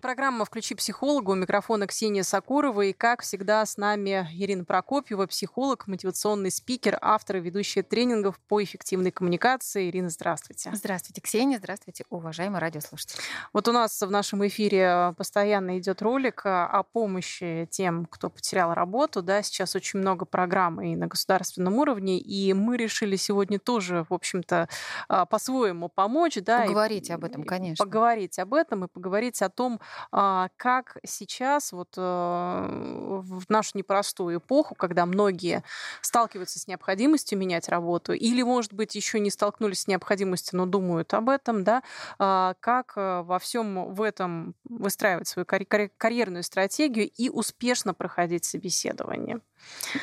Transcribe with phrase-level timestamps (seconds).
[0.00, 1.32] Программа «Включи психолога».
[1.32, 2.82] У микрофона Ксения Сакурова.
[2.82, 8.62] И, как всегда, с нами Ирина Прокопьева, психолог, мотивационный спикер, автор и ведущая тренингов по
[8.62, 9.88] эффективной коммуникации.
[9.90, 10.70] Ирина, здравствуйте.
[10.72, 11.58] Здравствуйте, Ксения.
[11.58, 13.20] Здравствуйте, уважаемые радиослушатели.
[13.52, 19.20] Вот у нас в нашем эфире постоянно идет ролик о помощи тем, кто потерял работу.
[19.20, 22.20] Да, сейчас очень много программ и на государственном уровне.
[22.20, 24.68] И мы решили сегодня тоже, в общем-то,
[25.08, 26.36] а, по-своему помочь.
[26.36, 27.84] Да, поговорить и, об этом, конечно.
[27.84, 34.38] Поговорить об этом и поговорить о том, а, как сейчас, вот э, в нашу непростую
[34.38, 35.62] эпоху, когда многие
[36.00, 41.14] сталкиваются с необходимостью менять работу, или, может быть, еще не столкнулись с необходимостью, но думают
[41.14, 41.82] об этом, да,
[42.18, 49.40] а, как э, во всем в этом выстраивать свою карьерную стратегию и успешно проходить собеседование.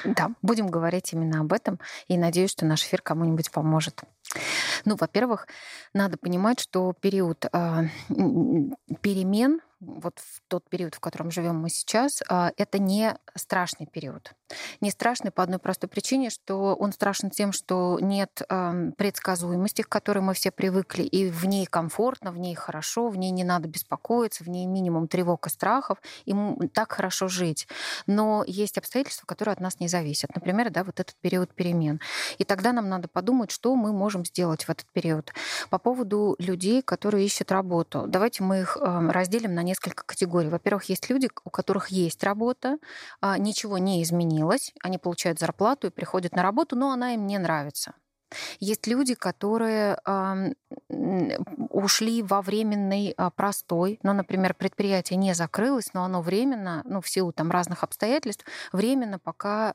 [0.04, 4.04] Да, будем говорить именно об этом, и надеюсь, что наш эфир кому-нибудь поможет.
[4.86, 5.48] Ну, во-первых,
[5.94, 7.84] надо понимать, что период э,
[9.02, 14.34] перемен вот в тот период, в котором живем мы сейчас, а, это не страшный период.
[14.80, 18.42] Не страшный по одной простой причине, что он страшен тем, что нет
[18.98, 23.32] предсказуемости, к которой мы все привыкли, и в ней комфортно, в ней хорошо, в ней
[23.32, 26.34] не надо беспокоиться, в ней минимум тревог и страхов, и
[26.74, 27.68] так хорошо жить.
[28.06, 30.34] Но есть обстоятельства, которые от нас не зависят.
[30.36, 32.00] Например, да, вот этот период перемен.
[32.38, 35.34] И тогда нам надо подумать, что мы можем сделать в этот период.
[35.70, 38.06] По поводу людей, которые ищут работу.
[38.08, 40.50] Давайте мы их разделим на несколько категорий.
[40.50, 42.78] Во-первых, есть люди, у которых есть работа,
[43.22, 47.38] а, ничего не изменилось, они получают зарплату и приходят на работу, но она им не
[47.38, 47.94] нравится.
[48.60, 49.98] Есть люди, которые
[51.70, 54.00] ушли во временный а, простой.
[54.02, 59.20] Ну, например, предприятие не закрылось, но оно временно, ну, в силу там разных обстоятельств, временно
[59.20, 59.74] пока...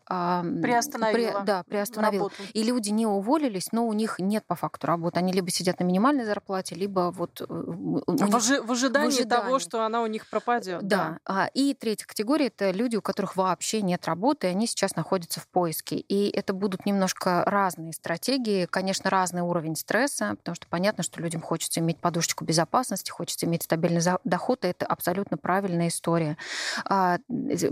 [0.63, 1.41] Приостановило.
[1.41, 2.29] При, да, приостановило.
[2.31, 2.43] Работу.
[2.53, 5.19] И люди не уволились, но у них нет по факту работы.
[5.19, 7.41] Они либо сидят на минимальной зарплате, либо вот...
[7.41, 10.87] Э, в, ожи- в, ожидании в ожидании того, что она у них пропадет.
[10.87, 11.19] Да.
[11.27, 11.49] да.
[11.55, 15.49] И третья категория— это люди, у которых вообще нет работы, и они сейчас находятся в
[15.49, 15.97] поиске.
[15.97, 18.40] И это будут немножко разные стратегии,
[18.71, 23.63] конечно, разный уровень стресса, потому что понятно, что людям хочется иметь подушечку безопасности, хочется иметь
[23.63, 26.37] стабильный доход, и это абсолютно правильная история.
[26.85, 27.19] А,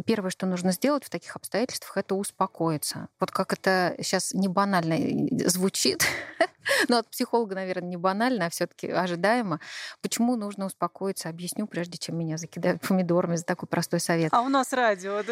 [0.05, 3.09] первое, что нужно сделать в таких обстоятельствах, это успокоиться.
[3.21, 4.97] Вот как это сейчас не банально
[5.49, 6.05] звучит,
[6.89, 9.61] но от психолога, наверное, не банально, а все-таки ожидаемо.
[10.03, 11.29] Почему нужно успокоиться?
[11.29, 14.33] Объясню, прежде чем меня закидают помидорами за такой простой совет.
[14.33, 15.23] А у нас радио.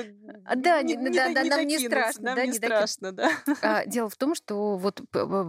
[0.56, 2.22] Да, не, не, да, не нам не страшно.
[2.22, 3.30] Нам да, не страшно, да.
[3.62, 5.00] А, дело в том, что вот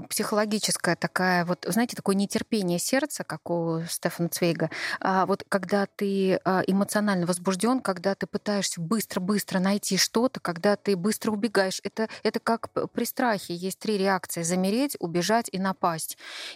[0.09, 6.39] психологическая такая, вот, знаете, такое нетерпение сердца, как у Стефана Цвейга, а вот когда ты
[6.43, 12.39] а, эмоционально возбужден, когда ты пытаешься быстро-быстро найти что-то, когда ты быстро убегаешь, это, это
[12.39, 13.55] как при страхе.
[13.55, 14.41] Есть три реакции.
[14.41, 15.76] Замереть, убежать и напасть.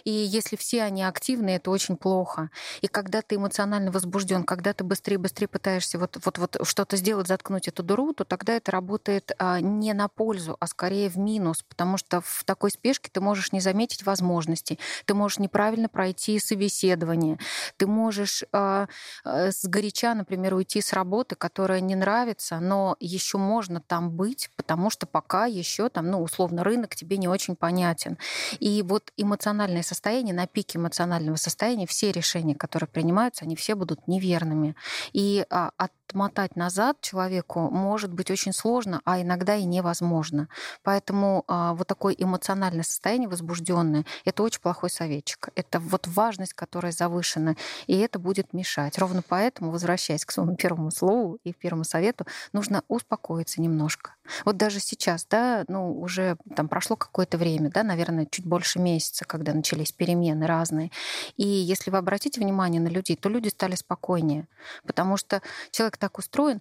[0.04, 2.50] И если все они активны, это очень плохо.
[2.80, 7.68] И когда ты эмоционально возбужден, когда ты быстрее-быстрее пытаешься вот, вот, вот что-то сделать, заткнуть
[7.68, 11.96] эту дыру, то тогда это работает а, не на пользу, а скорее в минус, потому
[11.96, 17.38] что в такой спешке ты можешь не заметить возможностей, ты можешь неправильно пройти собеседование,
[17.76, 18.86] ты можешь э,
[19.24, 24.90] э, сгоряча, например, уйти с работы, которая не нравится, но еще можно там быть, потому
[24.90, 28.18] что пока еще там, ну, условно, рынок тебе не очень понятен.
[28.58, 34.06] И вот эмоциональное состояние, на пике эмоционального состояния, все решения, которые принимаются, они все будут
[34.08, 34.74] неверными.
[35.12, 40.48] И от отмотать назад человеку может быть очень сложно, а иногда и невозможно.
[40.82, 45.48] Поэтому а, вот такое эмоциональное состояние возбужденное– это очень плохой советчик.
[45.54, 47.56] Это вот важность, которая завышена,
[47.86, 48.98] и это будет мешать.
[48.98, 54.14] Ровно поэтому, возвращаясь к своему первому слову и первому совету, нужно успокоиться немножко.
[54.44, 59.24] Вот даже сейчас, да, ну, уже там прошло какое-то время, да, наверное, чуть больше месяца,
[59.24, 60.90] когда начались перемены разные.
[61.36, 64.48] И если вы обратите внимание на людей, то люди стали спокойнее,
[64.86, 66.60] потому что человек так устроен.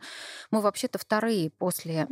[0.51, 2.07] Мы вообще-то вторые после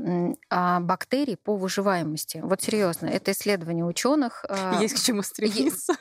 [0.50, 2.40] а, бактерий по выживаемости.
[2.44, 4.46] Вот серьезно, это исследование ученых.
[4.48, 5.96] А, Есть к чему стремиться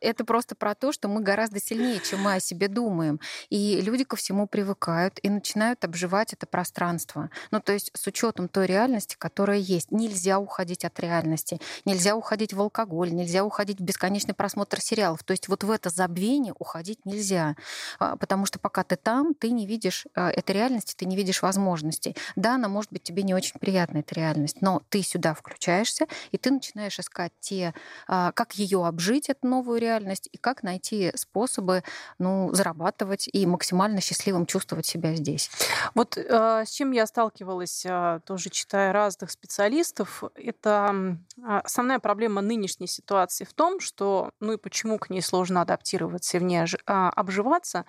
[0.00, 3.20] это просто про то, что мы гораздо сильнее, чем мы о себе думаем.
[3.50, 7.30] И люди ко всему привыкают и начинают обживать это пространство.
[7.50, 9.90] Ну, то есть с учетом той реальности, которая есть.
[9.90, 11.60] Нельзя уходить от реальности.
[11.84, 15.22] Нельзя уходить в алкоголь, нельзя уходить в бесконечный просмотр сериалов.
[15.24, 17.56] То есть вот в это забвение уходить нельзя.
[17.98, 21.42] А, потому что пока ты там, ты не видишь а, этой реальности, ты не видишь
[21.42, 22.16] возможностей.
[22.36, 26.38] Да, она может быть тебе не очень приятна, эта реальность, но ты сюда включаешься, и
[26.38, 27.74] ты начинаешь искать те,
[28.06, 31.82] а, как ее обжить, эту новую реальность, реальность, и как найти способы
[32.18, 35.50] ну, зарабатывать и максимально счастливым чувствовать себя здесь.
[35.94, 42.40] Вот э, с чем я сталкивалась, э, тоже читая разных специалистов, это э, основная проблема
[42.40, 46.60] нынешней ситуации в том, что, ну и почему к ней сложно адаптироваться и в ней
[46.60, 47.84] э, обживаться,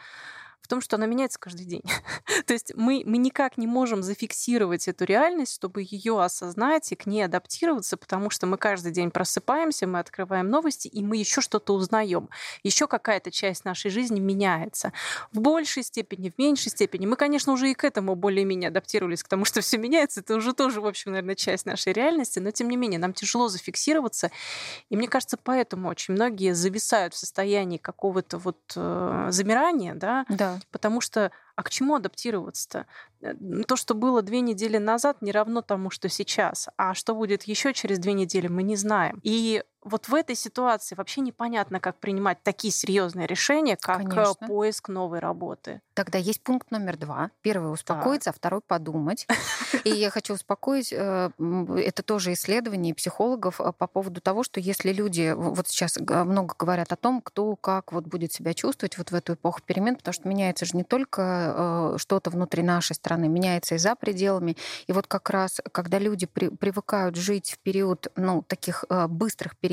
[0.61, 1.83] в том, что она меняется каждый день.
[2.45, 7.05] То есть мы, мы никак не можем зафиксировать эту реальность, чтобы ее осознать и к
[7.05, 11.73] ней адаптироваться, потому что мы каждый день просыпаемся, мы открываем новости, и мы еще что-то
[11.73, 12.29] узнаем.
[12.63, 14.93] Еще какая-то часть нашей жизни меняется.
[15.31, 17.05] В большей степени, в меньшей степени.
[17.05, 20.19] Мы, конечно, уже и к этому более-менее адаптировались, к тому, что все меняется.
[20.19, 22.39] Это уже тоже, в общем, наверное, часть нашей реальности.
[22.39, 24.31] Но, тем не менее, нам тяжело зафиксироваться.
[24.89, 30.48] И мне кажется, поэтому очень многие зависают в состоянии какого-то вот э, замирания, да, да
[30.71, 32.85] Потому что а к чему адаптироваться-то?
[33.21, 33.33] Э,
[33.67, 36.69] то, что было две недели назад, не равно тому, что сейчас.
[36.77, 39.19] А что будет еще через две недели, мы не знаем.
[39.23, 44.47] И вот в этой ситуации вообще непонятно, как принимать такие серьезные решения, как э, Конечно.
[44.47, 45.81] поиск новой работы.
[45.93, 47.31] Тогда есть пункт номер два.
[47.41, 48.35] Первый успокоиться, так.
[48.35, 49.27] а второй подумать.
[49.83, 55.33] И я хочу успокоить, э, это тоже исследование психологов по поводу того, что если люди
[55.35, 59.33] вот сейчас много говорят о том, кто как вот будет себя чувствовать вот в эту
[59.33, 63.77] эпоху перемен, потому что меняется же не только Э, что-то внутри нашей страны, меняется и
[63.77, 64.55] за пределами.
[64.87, 69.57] И вот как раз, когда люди при, привыкают жить в период ну, таких э, быстрых
[69.57, 69.68] перемен,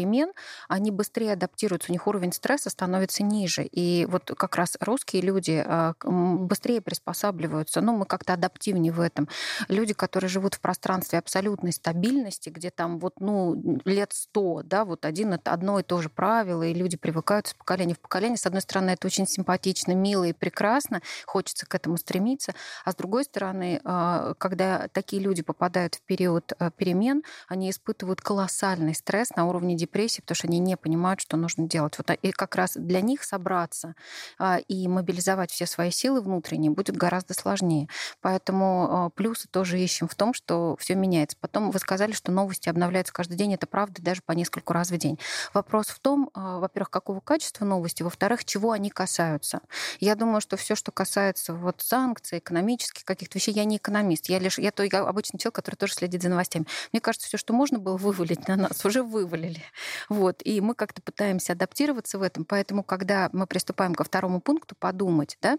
[0.69, 3.65] они быстрее адаптируются, у них уровень стресса становится ниже.
[3.65, 7.81] И вот как раз русские люди э, быстрее приспосабливаются.
[7.81, 9.29] Ну, мы как-то адаптивнее в этом.
[9.69, 15.05] Люди, которые живут в пространстве абсолютной стабильности, где там вот, ну, лет сто, да, вот
[15.05, 18.37] один одно и то же правило, и люди привыкают с поколения в поколение.
[18.37, 22.55] С одной стороны, это очень симпатично, мило и прекрасно, хочется к этому стремиться.
[22.85, 28.21] А с другой стороны, а, когда такие люди попадают в период а, перемен, они испытывают
[28.21, 31.97] колоссальный стресс на уровне депрессии, потому что они не понимают, что нужно делать.
[31.99, 33.95] Вот, и как раз для них собраться
[34.39, 37.89] а, и мобилизовать все свои силы внутренние будет гораздо сложнее.
[38.21, 41.37] Поэтому плюсы тоже ищем в том, что все меняется.
[41.41, 43.55] Потом вы сказали, что новости обновляются каждый день.
[43.55, 45.19] Это правда, даже по нескольку раз в день.
[45.55, 49.61] Вопрос в том, во-первых, какого качества новости, во-вторых, чего они касаются.
[50.01, 53.53] Я думаю, что все, что касается вот санкций, экономических каких-то вещей.
[53.53, 56.67] Я не экономист, я лишь я то я обычный человек, который тоже следит за новостями.
[56.93, 59.63] Мне кажется, все, что можно было вывалить на нас, уже вывалили.
[60.09, 60.41] Вот.
[60.45, 62.45] И мы как-то пытаемся адаптироваться в этом.
[62.45, 65.59] Поэтому, когда мы приступаем ко второму пункту, подумать, да,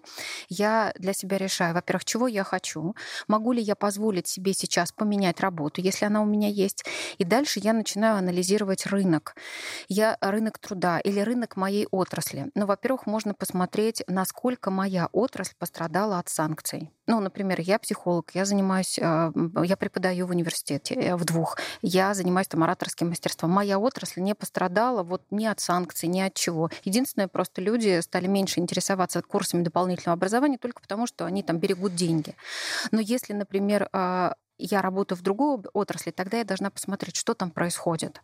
[0.50, 2.96] я для себя решаю, во-первых, чего я хочу,
[3.28, 6.86] могу ли я позволить себе сейчас поменять работу, если она у меня есть.
[7.18, 9.36] И дальше я начинаю анализировать рынок.
[9.88, 12.52] Я рынок труда или рынок моей отрасли.
[12.56, 16.92] Ну, во-первых, можно посмотреть, насколько моя отрасль пострадала от санкций.
[17.08, 19.32] Ну, например, я психолог, я занимаюсь, а,
[19.64, 23.52] я преподаю в университете, э, в двух, я занимаюсь там ораторским мастерством.
[23.52, 26.70] Моя отрасль не пострадала вот ни от санкций, ни от чего.
[26.84, 31.96] Единственное, просто люди стали меньше интересоваться курсами дополнительного образования только потому, что они там берегут
[31.96, 32.36] деньги.
[32.92, 37.52] Но если, например, а, я работаю в другой отрасли, тогда я должна посмотреть, что там
[37.52, 38.22] происходит,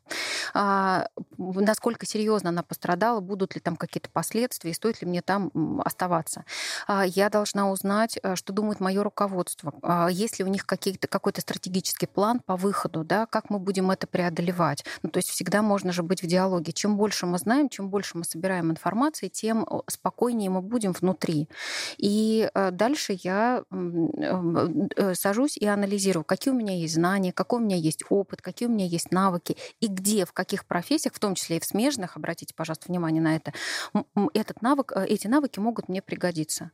[0.54, 1.08] а,
[1.38, 6.46] насколько серьезно она пострадала, будут ли там какие-то последствия, стоит ли мне там оставаться.
[6.88, 11.42] А, я должна узнать, э, что думает мое руководство, а, есть ли у них какой-то
[11.42, 14.84] стратегический план по выходу, да, как мы будем это преодолевать.
[15.04, 16.72] Ну, то есть всегда можно же быть в диалоге.
[16.74, 21.50] Чем больше мы знаем, чем больше мы собираем информации, тем спокойнее мы будем внутри.
[21.98, 27.64] И э, дальше я э, сажусь и анализирую, какие у меня есть знания, какой у
[27.64, 31.36] меня есть опыт, какие у меня есть навыки, и где, в каких профессиях, в том
[31.36, 33.54] числе и в смежных, обратите, пожалуйста, внимание на это,
[34.34, 36.72] этот навык, э, эти навыки могут мне пригодиться.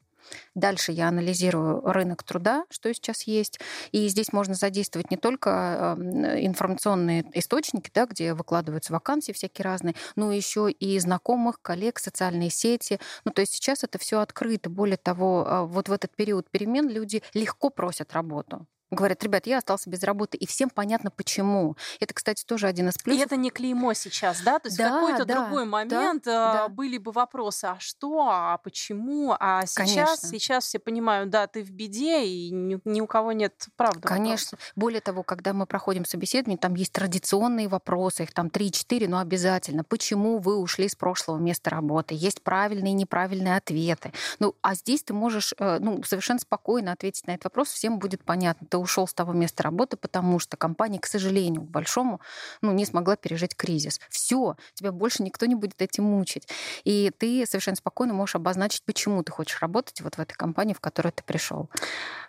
[0.55, 3.59] Дальше я анализирую рынок труда, что сейчас есть.
[3.91, 10.31] И здесь можно задействовать не только информационные источники, да, где выкладываются вакансии всякие разные, но
[10.31, 12.99] еще и знакомых, коллег, социальные сети.
[13.25, 14.69] Ну, то есть сейчас это все открыто.
[14.69, 19.89] Более того, вот в этот период перемен люди легко просят работу говорят, ребят, я остался
[19.89, 21.75] без работы, и всем понятно почему.
[21.99, 23.21] Это, кстати, тоже один из плюсов.
[23.21, 24.59] И это не клеймо сейчас, да?
[24.59, 26.67] То есть да, в какой-то да, другой момент да, да.
[26.69, 31.71] были бы вопросы, а что, а почему, а сейчас, сейчас все понимают, да, ты в
[31.71, 34.01] беде, и ни, ни у кого нет правды.
[34.01, 34.55] Конечно.
[34.55, 34.73] Вопросов.
[34.75, 39.83] Более того, когда мы проходим собеседование, там есть традиционные вопросы, их там 3-4, но обязательно.
[39.83, 42.15] Почему вы ушли с прошлого места работы?
[42.15, 44.13] Есть правильные и неправильные ответы.
[44.39, 48.23] Ну, а здесь ты можешь э, ну, совершенно спокойно ответить на этот вопрос, всем будет
[48.23, 48.67] понятно.
[48.67, 52.21] Ты ушел с того места работы, потому что компания, к сожалению, к большому,
[52.61, 53.99] ну, не смогла пережить кризис.
[54.09, 56.47] Все, тебя больше никто не будет этим мучить.
[56.83, 60.79] И ты совершенно спокойно можешь обозначить, почему ты хочешь работать вот в этой компании, в
[60.79, 61.69] которую ты пришел.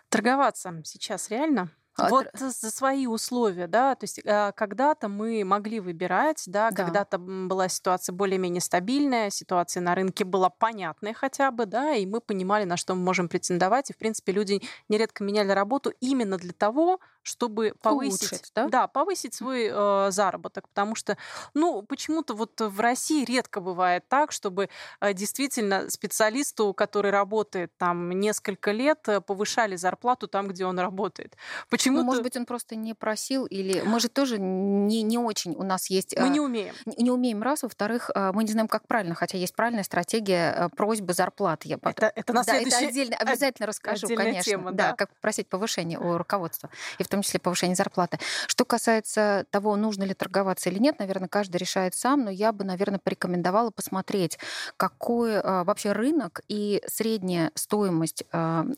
[0.09, 1.71] Торговаться сейчас реально?
[1.99, 6.77] Вот за свои условия, да, то есть а, когда-то мы могли выбирать, да, да.
[6.77, 12.21] когда-то была ситуация более-менее стабильная, ситуация на рынке была понятная хотя бы, да, и мы
[12.21, 16.53] понимали, на что мы можем претендовать, и, в принципе, люди нередко меняли работу именно для
[16.53, 18.69] того, чтобы повысить, Улучшить, да?
[18.69, 21.17] Да, повысить свой э, заработок, потому что,
[21.55, 24.69] ну, почему-то вот в России редко бывает так, чтобы
[25.01, 31.37] э, действительно специалисту, который работает там несколько лет, э, повышали зарплату там, где он работает.
[31.69, 32.03] Почему-то...
[32.03, 35.63] Ну, может быть, он просто не просил, или мы же тоже не, не очень у
[35.63, 36.19] нас есть...
[36.19, 36.75] Мы не умеем.
[36.87, 37.63] Не, не умеем, раз.
[37.63, 41.69] Во-вторых, мы не знаем, как правильно, хотя есть правильная стратегия просьбы зарплаты.
[41.69, 41.79] Я...
[41.83, 42.77] Это, это на да, следующий...
[42.77, 44.43] это отдельно, обязательно расскажу, конечно.
[44.43, 44.91] Тема, да.
[44.91, 48.19] да, как просить повышения у руководства, и том числе повышение зарплаты.
[48.47, 52.65] Что касается того, нужно ли торговаться или нет, наверное, каждый решает сам, но я бы,
[52.65, 54.39] наверное, порекомендовала посмотреть,
[54.77, 58.25] какой вообще рынок и средняя стоимость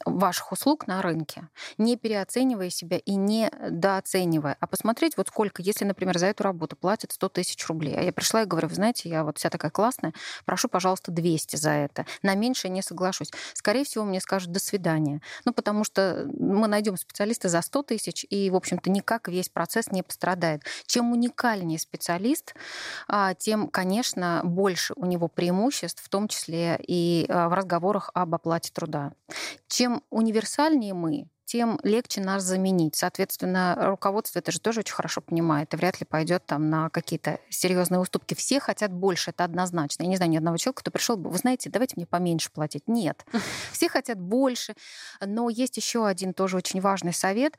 [0.05, 1.49] ваших услуг на рынке,
[1.79, 6.75] не переоценивая себя и не дооценивая, а посмотреть, вот сколько, если, например, за эту работу
[6.77, 9.71] платят 100 тысяч рублей, а я пришла и говорю, вы знаете, я вот вся такая
[9.71, 10.12] классная,
[10.45, 12.07] прошу, пожалуйста, 200 за это.
[12.23, 13.31] На меньше не соглашусь.
[13.55, 15.21] Скорее всего, мне скажут «до свидания».
[15.45, 19.91] Ну, потому что мы найдем специалиста за 100 тысяч, и, в общем-то, никак весь процесс
[19.91, 20.62] не пострадает.
[20.87, 22.55] Чем уникальнее специалист,
[23.09, 28.35] а, тем, конечно, больше у него преимуществ, в том числе и а, в разговорах об
[28.35, 29.12] оплате труда.
[29.69, 32.97] Чем универсальнее мы, тем легче нас заменить.
[32.97, 37.41] Соответственно, руководство это же тоже очень хорошо понимает и вряд ли пойдет там на какие-то
[37.50, 38.33] серьезные уступки.
[38.33, 40.05] Все хотят больше, это однозначно.
[40.05, 42.85] Я не знаю ни одного человека, кто пришел бы, вы знаете, давайте мне поменьше платить.
[42.87, 43.26] Нет.
[43.73, 44.75] Все хотят больше,
[45.21, 47.59] но есть еще один тоже очень важный совет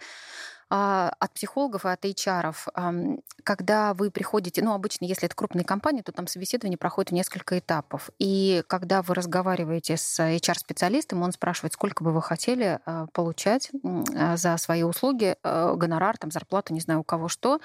[0.73, 6.11] от психологов и от HR, когда вы приходите, ну, обычно, если это крупная компания, то
[6.11, 8.09] там собеседование проходит в несколько этапов.
[8.17, 13.69] И когда вы разговариваете с HR-специалистом, он спрашивает, сколько бы вы хотели а, получать
[14.15, 17.59] а, за свои услуги, гонорар, там, зарплату, не знаю, у кого что,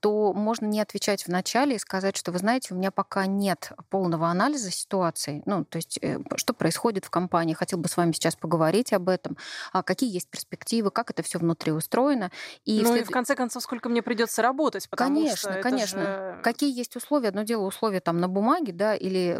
[0.00, 4.28] то можно не отвечать вначале и сказать, что, вы знаете, у меня пока нет полного
[4.28, 8.36] анализа ситуации, ну, то есть, э, что происходит в компании, хотел бы с вами сейчас
[8.36, 9.36] поговорить об этом,
[9.84, 12.30] какие есть перспективы, как это все внутри устроено.
[12.64, 13.02] И ну вслед...
[13.02, 16.00] и в конце концов, сколько мне придется работать, потому конечно, что конечно.
[16.00, 16.40] Же...
[16.42, 17.28] Какие есть условия?
[17.28, 19.36] Одно дело условия там на бумаге, да, или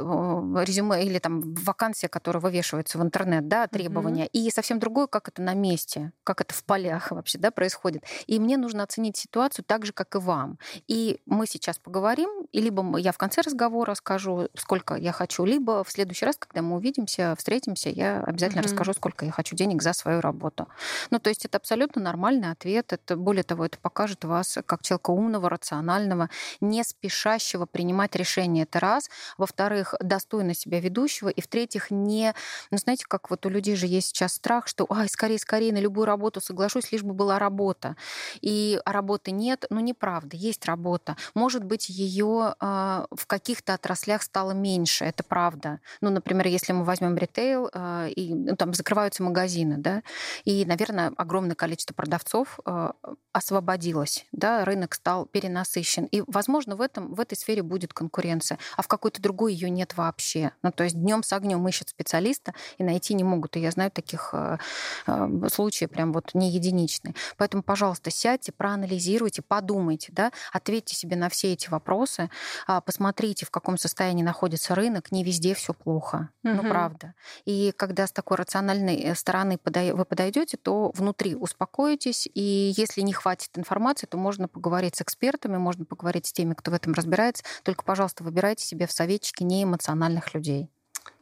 [0.65, 4.25] резюме, или там вакансия, которая вывешивается в интернет, да, требования.
[4.25, 4.31] Угу.
[4.33, 8.05] И совсем другое, как это на месте, как это в полях вообще, да, происходит.
[8.27, 10.59] И мне нужно оценить ситуацию так же, как и вам.
[10.87, 15.85] И мы сейчас поговорим, и либо я в конце разговора скажу, сколько я хочу, либо
[15.85, 18.69] в следующий раз, когда мы увидимся, встретимся, я обязательно угу.
[18.69, 20.69] расскажу, сколько я хочу денег за свою работу.
[21.11, 25.11] Ну, то есть это абсолютно нормальный ответ, это, более того, это покажет вас как человека
[25.11, 26.29] умного, рационального,
[26.61, 28.63] не спешащего принимать решения.
[28.63, 29.09] Это раз.
[29.39, 31.29] Во-вторых, достойно себя ведущего.
[31.29, 32.35] И в-третьих, не...
[32.71, 35.79] Ну, знаете, как вот у людей же есть сейчас страх, что, ай, скорее, скорее, на
[35.79, 37.97] любую работу соглашусь, лишь бы была работа.
[38.41, 39.67] И работы нет.
[39.71, 40.37] Ну, неправда.
[40.37, 41.17] Есть работа.
[41.35, 45.05] Может быть, ее э, а, в каких-то отраслях стало меньше.
[45.05, 45.81] Это правда.
[46.01, 50.03] Ну, например, если мы возьмем ритейл, э, и ну, там закрываются магазины, да,
[50.45, 52.71] и, наверное, огромное количество продавцов э,
[53.37, 56.07] освободилась, да, рынок стал перенасыщен.
[56.07, 59.95] И, возможно, в, этом, в этой сфере будет конкуренция, а в какой-то другой ее нет
[59.99, 60.53] вообще.
[60.63, 63.59] Ну, то есть днем с огнем ищут специалиста и найти не могут.
[63.59, 64.57] И я знаю таких э,
[65.07, 67.15] э, случаев прям вот не единичные.
[67.37, 72.31] Поэтому, пожалуйста, сядьте, проанализируйте, подумайте, да, ответьте себе на все эти вопросы,
[72.67, 75.13] э, посмотрите, в каком состоянии находится рынок.
[75.13, 76.55] Не везде все плохо, угу.
[76.55, 77.13] ну правда.
[77.45, 83.13] И когда с такой рациональной э, стороны вы подойдете, то внутри успокоитесь и если не
[83.13, 87.45] хватит информации, то можно поговорить с экспертами, можно поговорить с теми, кто в этом разбирается.
[87.63, 90.71] Только, пожалуйста, выбирайте себе в советчики неэмоциональных людей.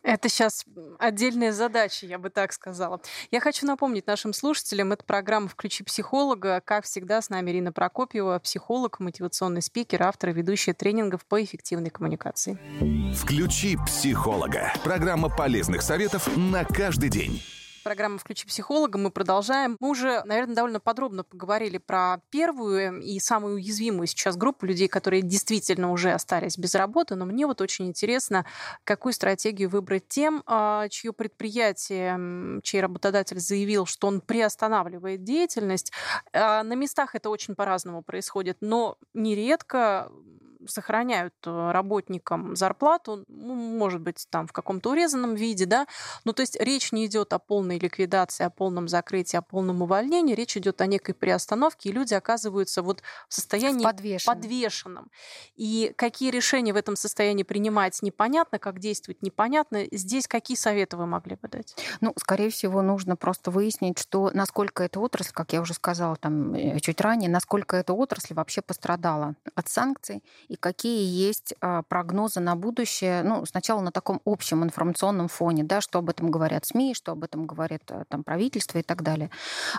[0.03, 0.67] Это сейчас
[0.99, 3.01] отдельная задача, я бы так сказала.
[3.31, 6.61] Я хочу напомнить нашим слушателям, это программа «Включи психолога».
[6.63, 11.89] Как всегда, с нами Ирина Прокопьева, психолог, мотивационный спикер, автор и ведущая тренингов по эффективной
[11.89, 12.59] коммуникации.
[13.15, 14.75] «Включи психолога».
[14.85, 17.43] Программа полезных советов на каждый день.
[17.85, 18.99] Программа «Включи психолога».
[18.99, 19.77] Мы продолжаем.
[19.79, 25.21] Мы уже, наверное, довольно подробно поговорили про первую и самую уязвимую сейчас группу людей, которые
[25.21, 27.15] действительно уже остались без работы.
[27.15, 28.47] Но мне вот очень интересно,
[28.85, 35.93] какую стратегию выбрать тем, а, чье предприятие, чей работодатель заявил, что он приостанавливает деятельность.
[36.33, 40.11] А, на местах это очень по-разному происходит, но нередко
[40.67, 45.87] сохраняют э, работникам зарплату, ну, может быть, там в каком-то урезанном виде, да,
[46.25, 50.35] ну, то есть речь не идет о полной ликвидации, о полном закрытии, о полном увольнении,
[50.35, 54.33] речь идет о некой приостановке, и люди оказываются вот в состоянии Подвешен.
[54.33, 55.11] подвешенном.
[55.57, 59.85] И какие решения в этом состоянии принимать непонятно, как действовать непонятно.
[59.93, 61.77] Здесь какие советы вы могли бы дать?
[62.01, 66.55] Ну, скорее всего, нужно просто выяснить, что насколько эта отрасль, как я уже сказала там
[66.55, 70.23] э, чуть ранее, насколько эта отрасль вообще пострадала от санкций
[70.55, 73.23] и какие есть а, прогнозы на будущее.
[73.23, 77.25] Ну, сначала на таком общем информационном фоне, да, что об этом говорят СМИ, что об
[77.25, 79.31] этом говорит э, там правительство и так далее.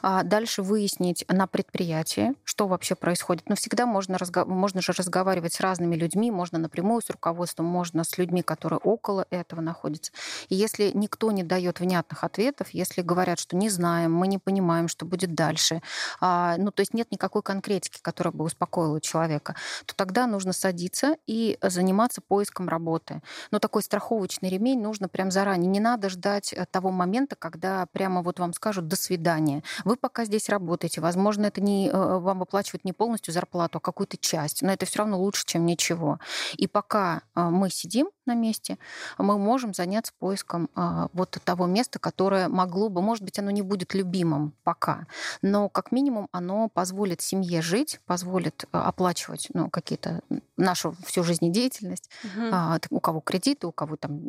[0.01, 3.47] А дальше выяснить на предприятии, что вообще происходит.
[3.49, 4.45] Но всегда можно, разго...
[4.45, 9.25] можно же разговаривать с разными людьми, можно напрямую с руководством, можно с людьми, которые около
[9.29, 10.11] этого находятся.
[10.49, 14.89] И если никто не дает внятных ответов, если говорят, что не знаем, мы не понимаем,
[14.89, 15.81] что будет дальше,
[16.19, 19.55] а, ну, то есть нет никакой конкретики, которая бы успокоила человека,
[19.85, 23.21] то тогда нужно садиться и заниматься поиском работы.
[23.51, 25.69] Но такой страховочный ремень нужно прям заранее.
[25.69, 29.61] Не надо ждать э, того момента, когда прямо вот вам скажут «до свидания».
[29.83, 31.01] Вы пока здесь работаете.
[31.01, 34.63] Возможно, это не, э, вам выплачивают не полностью зарплату, а какую-то часть.
[34.63, 36.19] Но это все равно лучше, чем ничего.
[36.57, 38.77] И пока э, мы сидим, на месте,
[39.17, 43.61] мы можем заняться поиском а, вот того места, которое могло бы, может быть, оно не
[43.61, 45.07] будет любимым пока,
[45.41, 50.21] но как минимум оно позволит семье жить, позволит оплачивать ну, какие-то
[50.57, 52.47] нашу всю жизнедеятельность, угу.
[52.51, 54.19] а, у кого кредиты, у кого там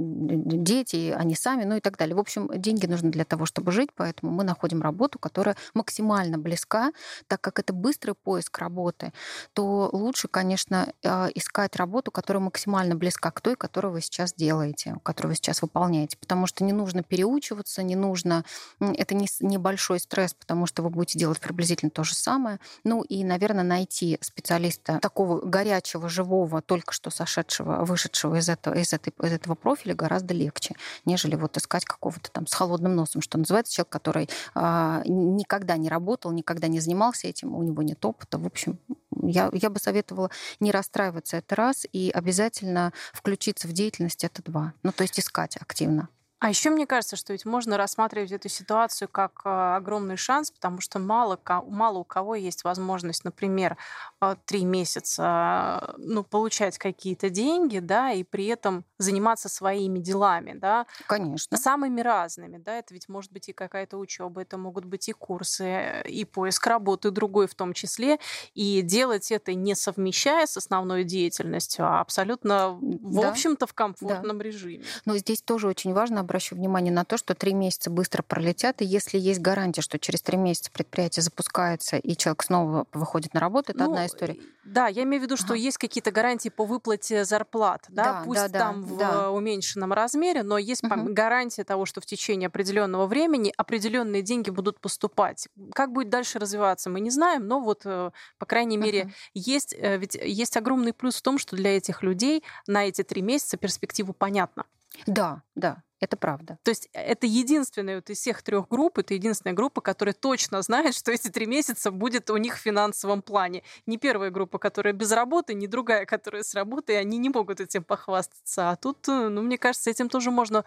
[0.65, 2.17] дети, они сами, ну и так далее.
[2.17, 6.93] В общем, деньги нужны для того, чтобы жить, поэтому мы находим работу, которая максимально близка,
[7.29, 9.13] так как это быстрый поиск работы,
[9.53, 14.97] то лучше, конечно, а, искать работу, которая максимально близка к той, которую вы сейчас делаете,
[15.03, 16.17] которую вы сейчас выполняете.
[16.19, 18.45] Потому что не нужно переучиваться, не нужно...
[18.81, 22.59] Это не небольшой стресс, потому что вы будете делать приблизительно то же самое.
[22.85, 28.93] Ну и, наверное, найти специалиста такого горячего, живого, только что сошедшего, вышедшего из этого, из,
[28.93, 33.39] этой, из этого профиля гораздо легче, нежели вот искать какого-то там с холодным носом, что
[33.39, 38.39] называется, человек, который э, никогда не работал, никогда не занимался этим, у него нет опыта.
[38.39, 38.79] В общем,
[39.23, 40.31] я, я бы советовала
[40.61, 44.73] не расстраиваться это раз и обязательно включиться в деятельность это два.
[44.83, 46.09] Ну, то есть искать активно.
[46.39, 50.83] А еще мне кажется, что ведь можно рассматривать эту ситуацию как э, огромный шанс, потому
[50.83, 53.79] что мало, мало у кого есть возможность, например,
[54.21, 60.87] э, три месяца ну, получать какие-то деньги, да, и при этом заниматься своими делами, да.
[61.07, 61.57] Конечно.
[61.57, 66.03] Самыми разными, да, это ведь может быть и какая-то учеба, это могут быть и курсы,
[66.03, 68.19] и поиск работы другой в том числе,
[68.53, 73.31] и делать это не совмещая с основной деятельностью, а абсолютно, в да.
[73.31, 74.45] общем-то, в комфортном да.
[74.45, 74.85] режиме.
[75.07, 78.85] Но здесь тоже очень важно обращу внимание на то, что три месяца быстро пролетят, и
[78.85, 83.73] если есть гарантия, что через три месяца предприятие запускается, и человек снова выходит на работу,
[83.73, 84.37] это ну, одна история.
[84.65, 85.57] Да, я имею в виду, что ага.
[85.57, 90.43] есть какие-то гарантии по выплате зарплат, да, да пусть да, там да, в уменьшенном размере,
[90.43, 91.13] но есть угу.
[91.13, 95.49] гарантия того, что в течение определенного времени определенные деньги будут поступать.
[95.73, 99.13] Как будет дальше развиваться, мы не знаем, но вот, э, по крайней мере, угу.
[99.35, 103.23] есть, э, ведь есть огромный плюс в том, что для этих людей на эти три
[103.23, 104.65] месяца перспективу понятна.
[105.07, 105.83] Да, да.
[105.99, 106.59] Это правда.
[106.63, 110.61] То есть э, это единственная вот из всех трех групп, это единственная группа, которая точно
[110.63, 113.63] знает, что эти три месяца будет у них в финансовом плане.
[113.87, 117.61] Не первая группа, которая без работы, не другая, которая с работы, и они не могут
[117.61, 118.71] этим похвастаться.
[118.71, 120.65] А тут, э, ну, мне кажется, этим тоже можно...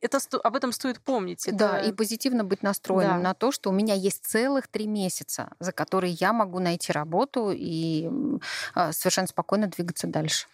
[0.00, 1.48] Это, об этом стоит помнить.
[1.48, 1.56] Это...
[1.56, 3.28] Да, и позитивно быть настроенным да.
[3.30, 7.50] на то, что у меня есть целых три месяца, за которые я могу найти работу
[7.52, 8.08] и
[8.74, 10.46] а, совершенно спокойно двигаться дальше.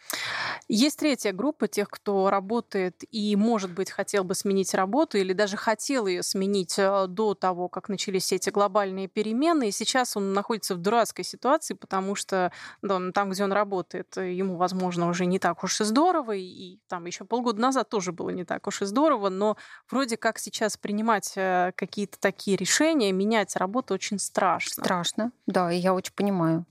[0.68, 5.56] Есть третья группа тех, кто работает и, может быть, хотел бы сменить работу или даже
[5.56, 9.68] хотел ее сменить э, до того, как начались эти глобальные перемены.
[9.68, 14.56] И сейчас он находится в дурацкой ситуации, потому что да, там, где он работает, ему,
[14.56, 16.36] возможно, уже не так уж и здорово.
[16.36, 19.28] И там еще полгода назад тоже было не так уж и здорово.
[19.28, 19.56] Но
[19.90, 24.84] вроде как сейчас принимать э, какие-то такие решения, менять работу очень страшно.
[24.84, 26.64] Страшно, да, и я очень понимаю.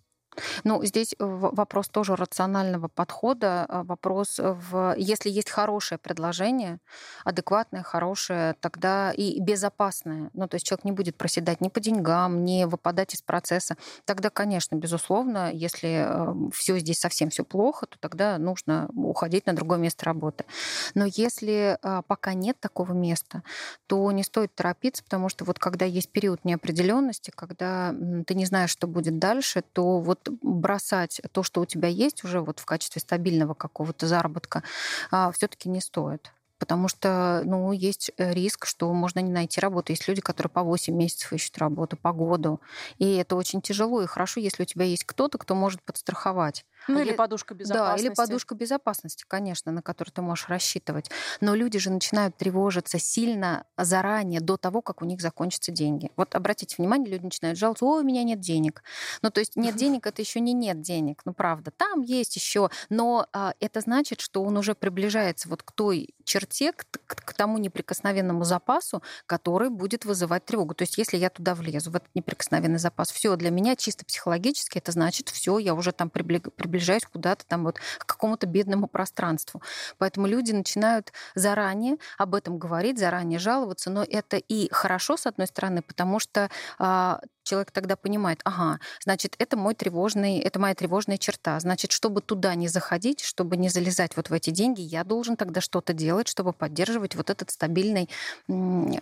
[0.64, 3.66] Ну, здесь э, вопрос тоже рационального подхода.
[3.68, 4.96] А, вопрос в...
[4.98, 6.80] Если есть хорошее предложение,
[7.24, 12.44] адекватное, хорошее, тогда и безопасное, ну, то есть человек не будет проседать ни по деньгам,
[12.44, 17.98] ни выпадать из процесса, тогда, конечно, безусловно, если э, все здесь совсем все плохо, то
[18.00, 20.46] тогда нужно уходить на другое место работы.
[20.94, 23.44] Но если а, пока нет такого места,
[23.88, 27.94] то не стоит торопиться, потому что вот когда есть период неопределенности, когда
[28.26, 32.42] ты не знаешь, что будет дальше, то вот бросать то, что у тебя есть уже
[32.42, 34.64] вот в качестве стабильного какого-то заработка,
[35.12, 36.32] а, все-таки не стоит.
[36.58, 39.92] Потому что, ну, есть риск, что можно не найти работу.
[39.92, 42.62] Есть люди, которые по 8 месяцев ищут работу, по году.
[42.98, 44.02] И это очень тяжело.
[44.02, 46.66] И хорошо, если у тебя есть кто-то, кто может подстраховать.
[46.88, 48.04] Ну или е- подушка безопасности.
[48.04, 51.10] Да, или подушка безопасности, конечно, на которую ты можешь рассчитывать.
[51.42, 56.12] Но люди же начинают тревожиться сильно заранее, до того, как у них закончатся деньги.
[56.16, 58.84] Вот обратите внимание, люди начинают жаловаться, ой, у меня нет денег.
[59.22, 61.72] Ну, то есть нет денег, это еще не нет денег, ну, правда.
[61.72, 66.72] Там есть еще, но а, это значит, что он уже приближается вот к той черте,
[66.74, 70.74] к, к- к тому неприкосновенному запасу, который будет вызывать тревогу.
[70.74, 74.78] То есть если я туда влезу, в этот неприкосновенный запас, все для меня чисто психологически,
[74.78, 76.42] это значит, все, я уже там прибли-
[76.76, 79.62] приближаюсь куда-то там вот к какому-то бедному пространству.
[79.98, 85.48] Поэтому люди начинают заранее об этом говорить, заранее жаловаться, но это и хорошо, с одной
[85.48, 91.18] стороны, потому что а, человек тогда понимает, ага, значит, это мой тревожный, это моя тревожная
[91.18, 91.60] черта.
[91.60, 95.62] Значит, чтобы туда не заходить, чтобы не залезать вот в эти деньги, я должен тогда
[95.62, 98.10] что-то делать, чтобы поддерживать вот этот стабильный,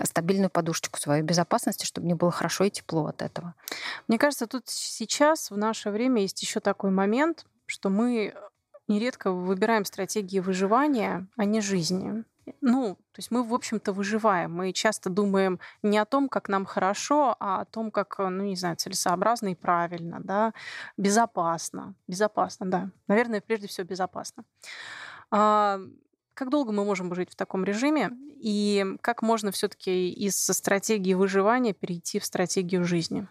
[0.03, 3.55] стабильную подушечку своей безопасности, чтобы мне было хорошо и тепло от этого.
[4.07, 8.35] Мне кажется, тут сейчас, в наше время, есть еще такой момент, что мы
[8.87, 12.25] нередко выбираем стратегии выживания, а не жизни.
[12.61, 14.53] Ну, то есть мы, в общем-то, выживаем.
[14.53, 18.55] Мы часто думаем не о том, как нам хорошо, а о том, как, ну, не
[18.55, 20.53] знаю, целесообразно и правильно, да,
[20.97, 21.95] безопасно.
[22.07, 22.89] Безопасно, да.
[23.07, 24.43] Наверное, прежде всего безопасно.
[25.31, 25.79] А,
[26.33, 28.11] как долго мы можем жить в таком режиме?
[28.39, 33.27] И как можно все-таки из стратегии выживания перейти в стратегию жизни?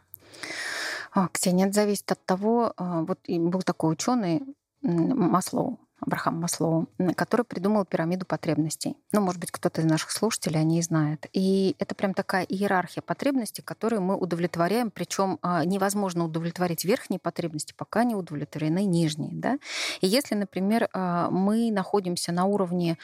[1.13, 4.43] А, Ксения, это зависит от того, а, вот был такой ученый
[4.83, 8.97] Маслоу, Абрахам Маслоу, который придумал пирамиду потребностей.
[9.13, 11.27] Ну, может быть, кто-то из наших слушателей о ней знает.
[11.33, 18.05] И это прям такая иерархия потребностей, которые мы удовлетворяем, причем невозможно удовлетворить верхние потребности, пока
[18.05, 19.31] не удовлетворены нижние.
[19.33, 19.59] Да?
[20.01, 22.99] И если, например, а, мы находимся на уровне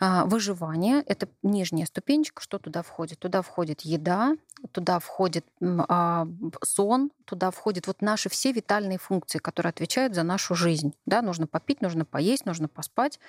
[0.00, 3.18] а, выживания, это нижняя ступенечка, что туда входит?
[3.18, 4.36] Туда входит еда,
[4.72, 6.26] туда входит а,
[6.64, 10.94] сон, туда входят вот наши все витальные функции, которые отвечают за нашу жизнь.
[11.06, 13.20] Да, нужно попить, нужно поесть, нужно поспать.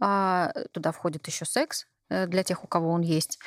[0.00, 3.38] А, Туда входит еще секс э, для тех, у кого он есть,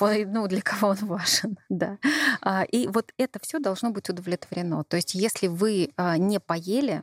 [0.00, 1.98] ну, для кого он важен, да.
[2.42, 4.84] А, И вот это все должно быть удовлетворено.
[4.84, 7.02] То есть если вы а, не поели,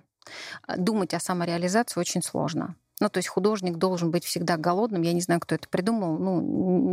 [0.67, 2.75] а, думать о самореализации очень сложно.
[3.01, 5.01] Ну, то есть художник должен быть всегда голодным.
[5.01, 6.17] Я не знаю, кто это придумал.
[6.17, 6.39] Ну,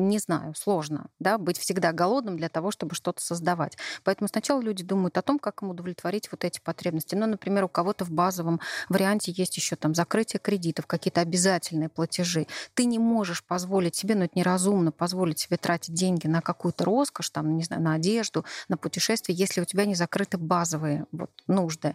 [0.09, 3.79] не знаю, сложно, да, быть всегда голодным для того, чтобы что-то создавать.
[4.03, 7.15] Поэтому сначала люди думают о том, как им удовлетворить вот эти потребности.
[7.15, 12.49] Ну, например, у кого-то в базовом варианте есть еще там закрытие кредитов, какие-то обязательные платежи.
[12.75, 17.31] Ты не можешь позволить себе, ну, это неразумно, позволить себе тратить деньги на какую-то роскошь,
[17.31, 21.95] там, не знаю, на одежду, на путешествие, если у тебя не закрыты базовые вот, нужды.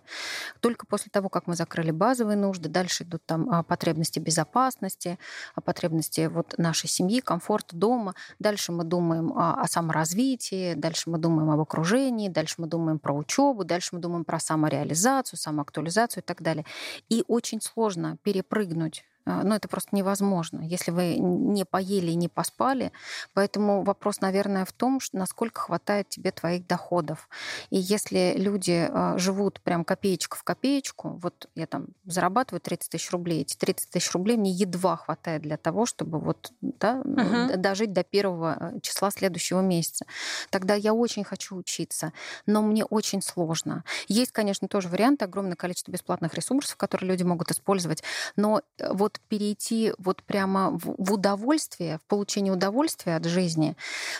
[0.62, 3.64] Только после того, как мы закрыли базовые нужды, дальше идут там а,
[3.98, 5.18] потребности безопасности,
[5.56, 8.14] а, потребности вот нашей семьи, комфорта дома.
[8.40, 13.14] Дальше мы думаем о, о саморазвитии, дальше мы думаем об окружении, дальше мы думаем про
[13.14, 16.66] учебу, дальше мы думаем про самореализацию, самоактуализацию и так далее.
[17.10, 22.30] И очень сложно перепрыгнуть а, ну, это просто невозможно, если вы не поели и не
[22.30, 22.92] поспали.
[23.34, 27.30] Поэтому вопрос, наверное, в том, насколько хватает тебе твоих доходов.
[27.70, 33.12] И если люди а, живут прям копеечка в копеечку, вот я там зарабатываю 30 тысяч
[33.12, 37.94] рублей, эти 30 тысяч рублей мне едва хватает для того, чтобы вот, да, д- дожить
[37.94, 40.06] до первого э, числа следующего месяца.
[40.50, 42.14] Тогда я очень хочу учиться,
[42.46, 43.84] но мне очень сложно.
[44.08, 48.04] Есть, конечно, тоже варианты, огромное количество бесплатных ресурсов, которые люди могут использовать,
[48.36, 53.76] но э, перейти вот прямо в, в удовольствие, в получение удовольствия от жизни,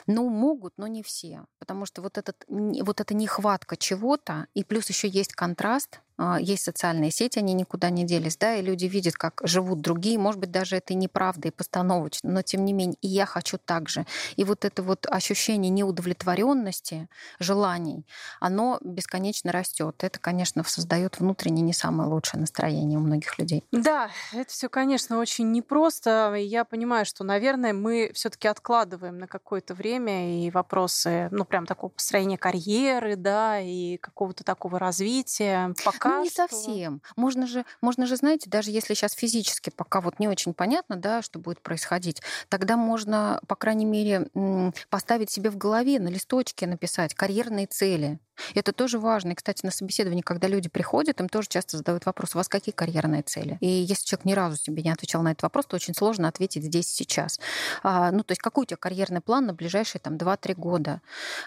[0.06, 1.46] ну, могут, но не все.
[1.60, 6.00] Потому что вот, этот, вот эта нехватка чего-то, и плюс еще есть контраст,
[6.40, 10.40] есть социальные сети, они никуда не делись, да, и люди видят, как живут другие, может
[10.40, 13.90] быть, даже это и неправда, и постановочно, но тем не менее, и я хочу так
[13.90, 14.06] же.
[14.36, 17.08] И вот это вот ощущение неудовлетворенности,
[17.40, 18.06] желаний,
[18.40, 20.04] оно бесконечно растет.
[20.04, 23.64] Это, конечно, создает внутренне не самое лучшее настроение у многих людей.
[23.72, 26.34] Да, это все, конечно, очень непросто.
[26.36, 31.92] Я понимаю, что, наверное, мы все-таки откладываем на какое-то время и вопросы, ну, прям такого
[31.92, 35.74] построения карьеры, да, и какого-то такого развития.
[35.84, 37.02] Пока ну, не совсем.
[37.16, 41.22] Можно же, можно же, знаете, даже если сейчас физически пока вот не очень понятно, да,
[41.22, 44.30] что будет происходить, тогда можно, по крайней мере,
[44.90, 48.20] поставить себе в голове на листочке написать карьерные цели.
[48.56, 49.32] Это тоже важно.
[49.32, 52.74] И, кстати, на собеседовании, когда люди приходят, им тоже часто задают вопрос, у вас какие
[52.74, 53.58] карьерные цели?
[53.60, 56.64] И если человек ни разу себе не отвечал на этот вопрос, то очень сложно ответить
[56.64, 57.40] здесь сейчас.
[57.84, 61.02] А, ну, то есть какой у тебя карьерный план на ближайшие там 2-3 года?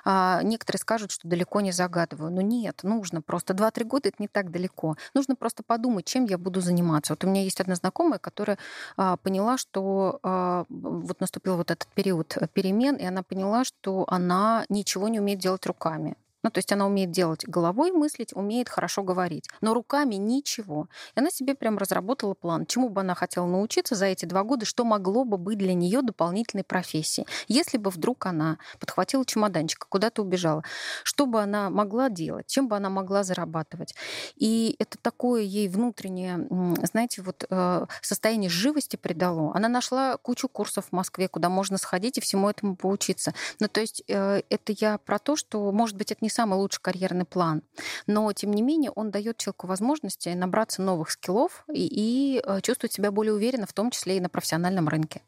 [0.05, 2.31] А, некоторые скажут, что далеко не загадываю.
[2.31, 4.97] Но нет, нужно просто 2-3 года это не так далеко.
[5.15, 7.13] Нужно просто подумать, чем я буду заниматься.
[7.13, 8.59] Вот у меня есть одна знакомая, которая
[8.97, 10.21] а, поняла, что
[10.69, 15.41] вот наступил вот этот период э, перемен, и она поняла, что она ничего не умеет
[15.41, 16.17] делать руками.
[16.43, 20.89] Ну, то есть она умеет делать головой мыслить, умеет хорошо говорить, но руками ничего.
[21.15, 24.65] И она себе прям разработала план, чему бы она хотела научиться за эти два года,
[24.65, 27.27] что могло бы быть для нее дополнительной профессией.
[27.49, 30.65] Если бы вдруг она подхватила чемоданчик, куда-то убежала,
[31.05, 33.95] что бы она могла делать, чем бы она могла зарабатывать.
[34.37, 36.47] И это такое ей внутреннее,
[36.87, 39.53] знаете, вот э, состояние живости придало.
[39.55, 43.35] Она нашла кучу курсов в Москве, куда можно сходить и всему этому поучиться.
[43.59, 46.81] Ну, то есть э, это я про то, что, может быть, это не самый лучший
[46.81, 47.63] карьерный план,
[48.07, 52.93] но, тем не менее, он дает человеку возможности набраться новых скиллов и, и э, чувствовать
[52.93, 55.23] себя более уверенно, в том числе и на профессиональном рынке.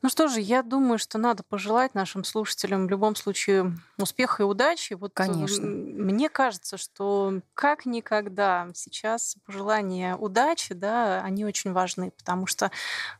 [0.00, 4.46] Ну что же, я думаю, что надо пожелать нашим слушателям в любом случае успеха и
[4.46, 4.92] удачи.
[4.92, 5.66] Вот э, Конечно.
[5.66, 12.70] Мне кажется, что как никогда сейчас пожелания удачи, да, они очень важны, потому что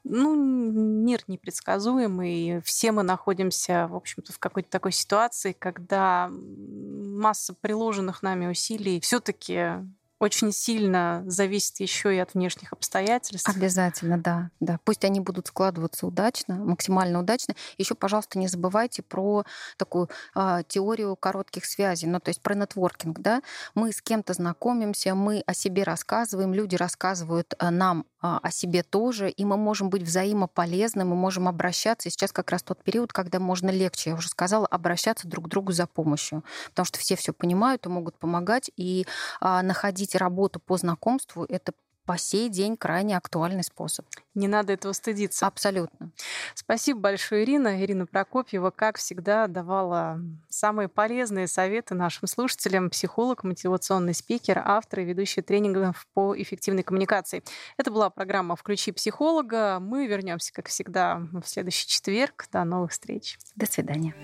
[0.04, 8.22] ну, мир непредсказуемый, все мы находимся, в общем-то, в какой-то такой ситуации, когда масса приложенных
[8.22, 9.84] нами усилий все-таки
[10.18, 13.48] очень сильно зависит еще и от внешних обстоятельств.
[13.48, 14.78] Обязательно, да, да.
[14.84, 17.54] Пусть они будут складываться удачно, максимально удачно.
[17.76, 19.44] Еще, пожалуйста, не забывайте про
[19.76, 23.42] такую э, теорию коротких связей, ну то есть про нетворкинг, да.
[23.74, 28.82] Мы с кем-то знакомимся, мы о себе рассказываем, люди рассказывают а, нам а, о себе
[28.82, 32.08] тоже, и мы можем быть взаимополезны, мы можем обращаться.
[32.08, 35.48] И сейчас как раз тот период, когда можно легче, я уже сказала, обращаться друг к
[35.48, 39.06] другу за помощью, потому что все все понимают и могут помогать, и
[39.40, 39.62] а,
[40.08, 41.72] находить работу по знакомству— это
[42.06, 44.06] по сей день крайне актуальный способ.
[44.34, 45.46] Не надо этого стыдиться.
[45.46, 46.10] Абсолютно.
[46.54, 47.84] Спасибо большое, Ирина.
[47.84, 50.18] Ирина Прокопьева, как всегда, давала
[50.48, 52.88] самые полезные советы нашим слушателям.
[52.88, 57.42] Психолог, мотивационный спикер, автор и ведущий тренингов по эффективной коммуникации.
[57.76, 59.78] Это была программа «Включи психолога».
[59.78, 62.46] Мы вернемся, как всегда, в следующий четверг.
[62.50, 63.38] До новых встреч.
[63.54, 64.14] До свидания.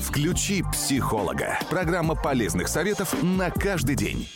[0.00, 1.56] «Включи психолога».
[1.70, 4.26] Программа полезных советов на каждый день.